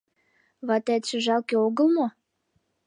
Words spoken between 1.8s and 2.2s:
мо?